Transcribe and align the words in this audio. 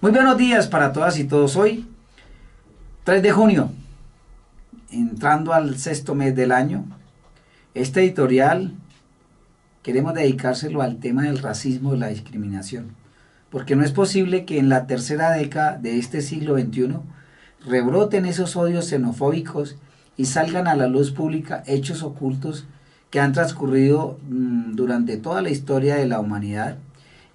Muy 0.00 0.12
buenos 0.12 0.38
días 0.38 0.68
para 0.68 0.92
todas 0.92 1.18
y 1.18 1.24
todos. 1.24 1.56
Hoy, 1.56 1.84
3 3.02 3.20
de 3.20 3.32
junio, 3.32 3.72
entrando 4.92 5.52
al 5.52 5.76
sexto 5.76 6.14
mes 6.14 6.36
del 6.36 6.52
año, 6.52 6.84
este 7.74 8.02
editorial 8.02 8.74
queremos 9.82 10.14
dedicárselo 10.14 10.82
al 10.82 10.98
tema 10.98 11.24
del 11.24 11.38
racismo 11.38 11.96
y 11.96 11.98
la 11.98 12.06
discriminación, 12.06 12.94
porque 13.50 13.74
no 13.74 13.82
es 13.82 13.90
posible 13.90 14.44
que 14.44 14.60
en 14.60 14.68
la 14.68 14.86
tercera 14.86 15.32
década 15.32 15.78
de 15.78 15.98
este 15.98 16.22
siglo 16.22 16.56
XXI 16.56 17.00
rebroten 17.66 18.24
esos 18.24 18.54
odios 18.54 18.86
xenofóbicos 18.86 19.78
y 20.16 20.26
salgan 20.26 20.68
a 20.68 20.76
la 20.76 20.86
luz 20.86 21.10
pública 21.10 21.64
hechos 21.66 22.04
ocultos 22.04 22.66
que 23.10 23.18
han 23.18 23.32
transcurrido 23.32 24.16
mm, 24.28 24.76
durante 24.76 25.16
toda 25.16 25.42
la 25.42 25.50
historia 25.50 25.96
de 25.96 26.06
la 26.06 26.20
humanidad 26.20 26.76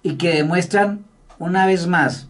y 0.02 0.14
que 0.14 0.36
demuestran 0.36 1.04
una 1.38 1.66
vez 1.66 1.86
más 1.86 2.28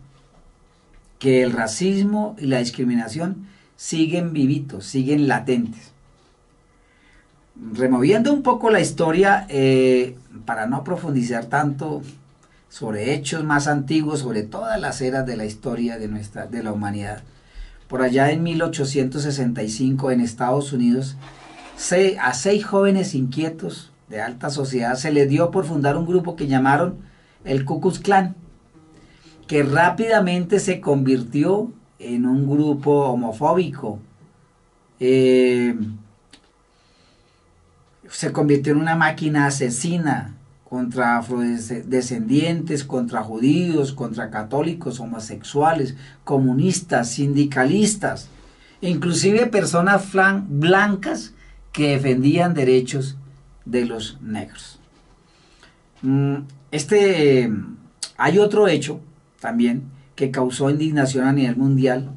que 1.19 1.43
el 1.43 1.53
racismo 1.53 2.37
y 2.39 2.47
la 2.47 2.59
discriminación 2.59 3.47
siguen 3.77 4.33
vivitos, 4.33 4.87
siguen 4.87 5.29
latentes. 5.29 5.93
Removiendo 7.73 8.33
un 8.33 8.43
poco 8.43 8.71
la 8.71 8.81
historia, 8.81 9.47
eh, 9.49 10.17
para 10.45 10.67
no 10.67 10.85
profundizar 10.85 11.47
tanto 11.47 12.03
sobre 12.69 13.15
hechos 13.15 13.45
más 13.45 13.69
antiguos, 13.69 14.21
sobre 14.21 14.43
todas 14.43 14.81
las 14.81 15.01
eras 15.01 15.25
de 15.27 15.37
la 15.37 15.45
historia 15.45 15.99
de, 15.99 16.09
nuestra, 16.09 16.47
de 16.47 16.63
la 16.63 16.73
humanidad. 16.73 17.23
Por 17.89 18.03
allá 18.03 18.33
en 18.33 18.43
1865 18.43 20.11
en 20.11 20.21
Estados 20.21 20.73
Unidos, 20.73 21.17
a 22.21 22.35
seis 22.35 22.65
jóvenes 22.65 23.15
inquietos 23.15 23.93
de 24.09 24.21
alta 24.21 24.51
sociedad 24.51 24.95
se 24.97 25.13
les 25.13 25.29
dio 25.29 25.51
por 25.51 25.65
fundar 25.65 25.97
un 25.97 26.07
grupo 26.07 26.35
que 26.35 26.47
llamaron 26.47 26.97
el 27.45 27.65
Ku 27.65 27.81
Klux 27.81 27.99
Klan 27.99 28.35
que 29.47 29.63
rápidamente 29.63 30.59
se 30.59 30.81
convirtió 30.81 31.71
en 31.99 32.27
un 32.27 32.49
grupo 32.49 33.07
homofóbico. 33.07 33.99
Eh, 35.01 35.77
se 38.09 38.33
convirtió 38.33 38.73
en 38.73 38.81
una 38.81 38.97
máquina 38.97 39.47
asesina 39.47 40.35
contra 40.69 41.19
afrodescendientes, 41.19 42.85
contra 42.85 43.23
judíos, 43.23 43.93
contra 43.93 44.31
católicos, 44.31 45.01
homosexuales, 45.01 45.95
comunistas, 46.25 47.11
sindicalistas, 47.11 48.29
inclusive 48.81 49.47
personas 49.47 50.05
blancas 50.49 51.35
que 51.73 51.91
defendían 51.91 52.55
derechos 52.55 53.17
de 53.65 53.85
los 53.85 54.21
negros. 54.21 54.79
Mm, 56.03 56.39
este, 56.71 57.53
hay 58.17 58.39
otro 58.39 58.69
hecho 58.69 59.01
también, 59.41 59.85
que 60.15 60.31
causó 60.31 60.71
indignación 60.71 61.27
a 61.27 61.33
nivel 61.33 61.57
mundial 61.57 62.11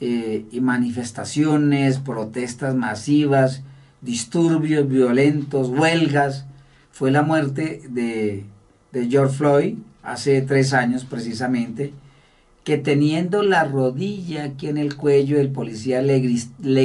eh, 0.00 0.46
y 0.50 0.60
manifestaciones, 0.60 1.98
protestas 1.98 2.74
masivas, 2.74 3.62
disturbios 4.00 4.88
violentos, 4.88 5.68
huelgas, 5.68 6.46
fue 6.90 7.10
la 7.10 7.22
muerte 7.22 7.82
de, 7.88 8.44
George 8.92 9.36
Floyd 9.36 9.74
hace 10.02 10.42
tres 10.42 10.72
años 10.74 11.04
precisamente, 11.04 11.92
que 12.64 12.76
teniendo 12.76 13.42
la 13.42 13.64
rodilla 13.64 14.44
aquí 14.44 14.68
en 14.68 14.76
el 14.76 14.96
cuello, 14.96 15.40
el 15.40 15.50
policía 15.50 16.02
le, 16.02 16.18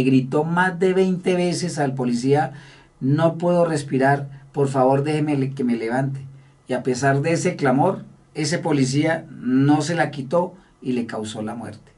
gritó 0.04 0.44
más 0.44 0.80
de 0.80 0.94
20 0.94 1.36
veces 1.36 1.80
al 1.80 1.96
policía, 1.96 2.54
no 3.00 3.38
puedo 3.38 3.66
respirar, 3.66 4.46
por 4.54 4.68
favor 4.70 5.04
déjeme 5.04 5.54
que 5.54 5.64
me 5.64 5.76
levante. 5.76 6.22
Y 6.68 6.74
a 6.74 6.84
pesar 6.84 7.22
de 7.22 7.34
ese 7.34 7.56
clamor, 7.56 8.06
ese 8.36 8.60
policía 8.60 9.26
no 9.32 9.82
se 9.82 9.96
la 9.96 10.12
quitó 10.12 10.54
y 10.82 10.92
le 10.92 11.08
causó 11.08 11.42
la 11.42 11.56
muerte. 11.56 11.92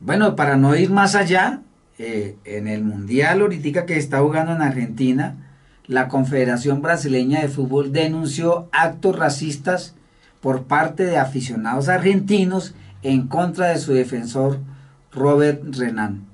Bueno, 0.00 0.34
para 0.34 0.56
no 0.56 0.74
ir 0.74 0.90
más 0.90 1.14
allá, 1.14 1.60
eh, 1.98 2.36
en 2.44 2.66
el 2.66 2.82
Mundial 2.82 3.40
ahorita 3.40 3.86
que 3.86 3.96
está 3.96 4.20
jugando 4.20 4.52
en 4.52 4.62
Argentina, 4.62 5.36
la 5.86 6.08
Confederación 6.08 6.82
Brasileña 6.82 7.40
de 7.40 7.48
Fútbol 7.48 7.92
denunció 7.92 8.68
actos 8.72 9.16
racistas 9.16 9.94
por 10.40 10.64
parte 10.64 11.04
de 11.04 11.18
aficionados 11.18 11.88
argentinos 11.88 12.74
en 13.02 13.28
contra 13.28 13.68
de 13.68 13.78
su 13.78 13.92
defensor 13.92 14.58
Robert 15.12 15.62
Renan. 15.76 16.24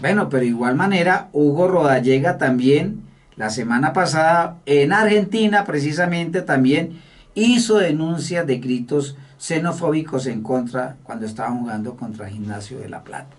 Bueno, 0.00 0.28
pero 0.28 0.42
de 0.42 0.48
igual 0.48 0.76
manera, 0.76 1.28
Hugo 1.32 1.68
Rodallega 1.68 2.38
también 2.38 3.02
la 3.36 3.50
semana 3.50 3.92
pasada 3.92 4.58
en 4.64 4.92
Argentina 4.92 5.64
precisamente 5.64 6.42
también 6.42 7.00
hizo 7.34 7.76
denuncias 7.76 8.46
de 8.46 8.58
gritos 8.58 9.16
xenofóbicos 9.38 10.26
en 10.26 10.42
contra 10.42 10.96
cuando 11.02 11.26
estaba 11.26 11.50
jugando 11.50 11.96
contra 11.96 12.30
Gimnasio 12.30 12.78
de 12.78 12.88
La 12.88 13.04
Plata. 13.04 13.36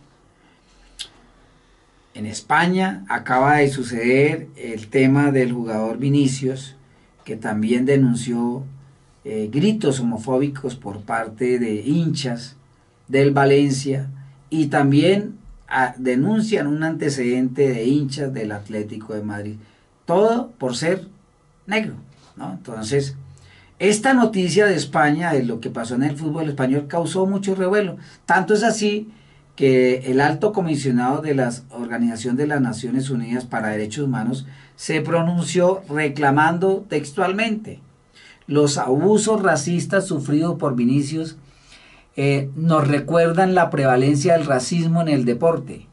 En 2.13 2.25
España 2.25 3.06
acaba 3.09 3.58
de 3.58 3.69
suceder 3.69 4.47
el 4.56 4.88
tema 4.88 5.31
del 5.31 5.52
jugador 5.52 5.97
Vinicius, 5.97 6.75
que 7.24 7.35
también 7.35 7.85
denunció 7.85 8.64
eh, 9.25 9.50
gritos 9.52 10.00
homofóbicos 10.00 10.75
por 10.75 11.02
parte 11.02 11.59
de 11.59 11.81
hinchas 11.81 12.56
del 13.08 13.31
Valencia 13.31 14.09
y 14.50 14.68
también 14.68 15.38
ah, 15.68 15.96
denuncian 15.97 16.68
un 16.68 16.84
antecedente 16.84 17.69
de 17.69 17.85
hinchas 17.85 18.34
del 18.34 18.52
Atlético 18.52 19.14
de 19.14 19.24
Madrid 19.24 19.56
todo 20.07 20.50
por 20.57 20.75
ser 20.75 21.06
negro. 21.68 21.94
¿no? 22.35 22.53
Entonces, 22.53 23.16
esta 23.78 24.16
noticia 24.16 24.66
de 24.66 24.73
España, 24.73 25.31
de 25.34 25.44
lo 25.44 25.59
que 25.59 25.69
pasó 25.69 25.94
en 25.94 26.03
el 26.03 26.18
fútbol 26.18 26.50
español, 26.50 26.88
causó 26.88 27.28
mucho 27.28 27.53
revuelo. 27.53 27.97
Tanto 28.25 28.56
es 28.56 28.63
así 28.63 29.12
que 29.56 30.12
el 30.12 30.19
alto 30.19 30.51
comisionado 30.51 31.22
de 31.22 31.35
la 31.35 31.53
Organización 31.69 32.35
de 32.35 32.47
las 32.47 32.62
Naciones 32.62 33.12
Unidas 33.12 33.46
para 33.46 33.69
Derechos 33.69 34.06
Humanos 34.06 34.47
se 34.75 35.01
pronunció 35.01 35.84
reclamando 35.88 36.84
textualmente 36.90 37.81
los 38.47 38.78
abusos 38.78 39.44
racistas 39.44 40.07
sufridos 40.07 40.57
por 40.57 40.75
Vinicius 40.75 41.35
eh, 42.16 42.50
nos 42.56 42.88
recuerdan 42.88 43.53
la 43.53 43.69
prevalencia 43.69 44.34
del 44.34 44.46
racismo 44.46 45.01
en 45.01 45.09
el 45.09 45.25
deporte. 45.25 45.85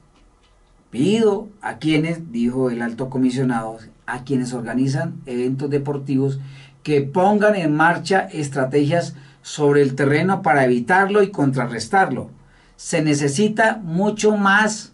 Pido 0.94 1.48
a 1.60 1.78
quienes, 1.78 2.30
dijo 2.30 2.70
el 2.70 2.80
alto 2.80 3.10
comisionado, 3.10 3.78
a 4.06 4.22
quienes 4.22 4.52
organizan 4.52 5.20
eventos 5.26 5.68
deportivos 5.68 6.38
que 6.84 7.00
pongan 7.00 7.56
en 7.56 7.74
marcha 7.74 8.20
estrategias 8.20 9.16
sobre 9.42 9.82
el 9.82 9.96
terreno 9.96 10.40
para 10.40 10.64
evitarlo 10.64 11.24
y 11.24 11.32
contrarrestarlo. 11.32 12.30
Se 12.76 13.02
necesita 13.02 13.80
mucho 13.82 14.36
más 14.36 14.92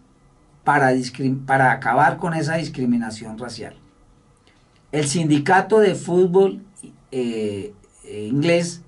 para, 0.65 0.89
acabar 1.71 2.17
con 2.17 2.33
esa 2.33 2.57
discriminación 2.57 3.37
racial. 3.37 3.75
El 4.93 5.07
sindicato 5.07 5.81
de 5.81 5.97
fútbol 5.97 6.63
eh, 7.13 7.75
eh, 8.05 8.27
inglés 8.27 8.81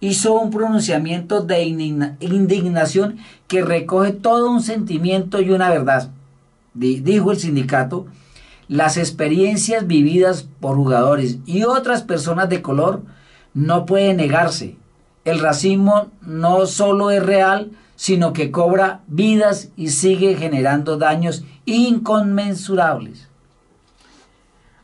hizo 0.00 0.34
un 0.34 0.50
pronunciamiento 0.50 1.40
de 1.40 1.62
indignación 1.62 3.16
que 3.48 3.62
recoge 3.62 4.12
todo 4.12 4.50
un 4.50 4.60
sentimiento 4.60 5.40
y 5.40 5.50
una 5.50 5.70
verdad. 5.70 6.10
Dijo 6.74 7.32
el 7.32 7.38
sindicato 7.38 8.06
las 8.72 8.96
experiencias 8.96 9.86
vividas 9.86 10.48
por 10.60 10.76
jugadores 10.76 11.38
y 11.44 11.64
otras 11.64 12.02
personas 12.02 12.48
de 12.48 12.62
color 12.62 13.02
no 13.52 13.84
pueden 13.84 14.16
negarse. 14.16 14.76
El 15.26 15.40
racismo 15.40 16.10
no 16.22 16.64
solo 16.64 17.10
es 17.10 17.22
real, 17.22 17.72
sino 17.96 18.32
que 18.32 18.50
cobra 18.50 19.00
vidas 19.08 19.68
y 19.76 19.88
sigue 19.88 20.36
generando 20.36 20.96
daños 20.96 21.44
inconmensurables. 21.66 23.28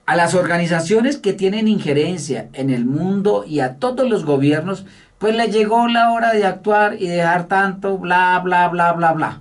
A 0.04 0.16
las 0.16 0.34
organizaciones 0.34 1.16
que 1.16 1.32
tienen 1.32 1.66
injerencia 1.66 2.50
en 2.52 2.68
el 2.70 2.84
mundo 2.84 3.44
y 3.46 3.60
a 3.60 3.76
todos 3.76 4.08
los 4.08 4.26
gobiernos, 4.26 4.84
pues 5.18 5.34
les 5.34 5.50
llegó 5.50 5.88
la 5.88 6.12
hora 6.12 6.32
de 6.32 6.44
actuar 6.44 6.96
y 7.00 7.08
dejar 7.08 7.48
tanto 7.48 7.96
bla, 7.96 8.38
bla, 8.44 8.68
bla, 8.68 8.92
bla, 8.92 9.12
bla. 9.12 9.40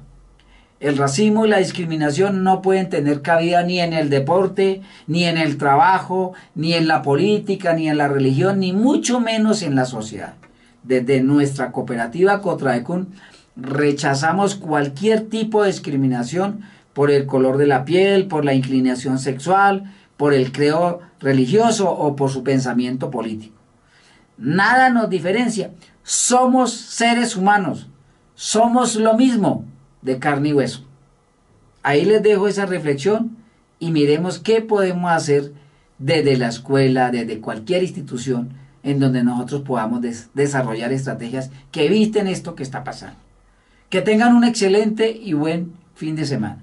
El 0.79 0.95
racismo 0.95 1.45
y 1.45 1.49
la 1.49 1.57
discriminación 1.57 2.43
no 2.43 2.61
pueden 2.61 2.89
tener 2.89 3.23
cabida 3.23 3.63
ni 3.63 3.79
en 3.79 3.93
el 3.93 4.09
deporte, 4.09 4.81
ni 5.07 5.23
en 5.23 5.37
el 5.37 5.57
trabajo, 5.57 6.33
ni 6.53 6.73
en 6.73 6.87
la 6.87 7.01
política, 7.01 7.73
ni 7.73 7.89
en 7.89 7.97
la 7.97 8.07
religión, 8.07 8.59
ni 8.59 8.73
mucho 8.73 9.19
menos 9.19 9.63
en 9.63 9.75
la 9.75 9.85
sociedad. 9.85 10.35
Desde 10.83 11.21
nuestra 11.21 11.71
cooperativa 11.71 12.41
Cotraecun 12.41 13.07
rechazamos 13.55 14.55
cualquier 14.55 15.21
tipo 15.21 15.63
de 15.63 15.71
discriminación 15.71 16.61
por 16.93 17.09
el 17.09 17.25
color 17.25 17.57
de 17.57 17.65
la 17.65 17.83
piel, 17.83 18.27
por 18.27 18.45
la 18.45 18.53
inclinación 18.53 19.17
sexual, 19.17 19.91
por 20.15 20.33
el 20.33 20.51
creo 20.51 20.99
religioso 21.19 21.89
o 21.89 22.15
por 22.15 22.29
su 22.29 22.43
pensamiento 22.43 23.09
político. 23.09 23.55
Nada 24.37 24.91
nos 24.91 25.09
diferencia. 25.09 25.71
Somos 26.03 26.71
seres 26.71 27.35
humanos. 27.35 27.87
Somos 28.35 28.95
lo 28.95 29.15
mismo 29.15 29.65
de 30.07 30.17
carne 30.17 30.49
y 30.49 30.53
hueso. 30.53 30.83
Ahí 31.83 32.03
les 32.05 32.23
dejo 32.23 32.47
esa 32.47 32.65
reflexión 32.65 33.37
y 33.79 33.91
miremos 33.91 34.39
qué 34.39 34.61
podemos 34.61 35.11
hacer 35.11 35.53
desde 35.99 36.37
la 36.37 36.47
escuela, 36.47 37.11
desde 37.11 37.39
cualquier 37.39 37.83
institución, 37.83 38.49
en 38.83 38.99
donde 38.99 39.23
nosotros 39.23 39.61
podamos 39.61 40.01
des- 40.01 40.29
desarrollar 40.33 40.91
estrategias 40.91 41.51
que 41.71 41.85
eviten 41.85 42.27
esto 42.27 42.55
que 42.55 42.63
está 42.63 42.83
pasando. 42.83 43.17
Que 43.89 44.01
tengan 44.01 44.35
un 44.35 44.43
excelente 44.43 45.11
y 45.11 45.33
buen 45.33 45.73
fin 45.95 46.15
de 46.15 46.25
semana. 46.25 46.57